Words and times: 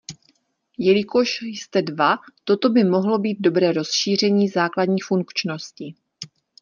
Jelikož 0.77 1.39
jste 1.41 1.81
dva, 1.81 2.17
toto 2.43 2.69
by 2.69 2.83
mohlo 2.83 3.17
být 3.19 3.37
dobré 3.41 3.71
rozšíření 3.71 4.49
základní 4.49 5.01
funkčnosti. 5.01 5.93